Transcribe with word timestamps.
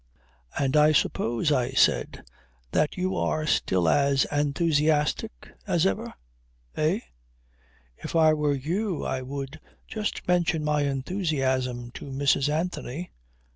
"And 0.57 0.75
I 0.75 0.93
suppose," 0.93 1.51
I 1.51 1.73
said, 1.73 2.25
"that 2.71 2.97
you 2.97 3.15
are 3.15 3.45
still 3.45 3.87
as 3.87 4.25
'enthusiastic' 4.31 5.49
as 5.67 5.85
ever. 5.85 6.15
Eh? 6.75 7.01
If 7.99 8.15
I 8.15 8.33
were 8.33 8.55
you 8.55 9.05
I 9.05 9.21
would 9.21 9.59
just 9.87 10.27
mention 10.27 10.63
my 10.63 10.85
enthusiasm 10.85 11.91
to 11.91 12.05
Mrs. 12.05 12.49
Anthony. 12.49 13.11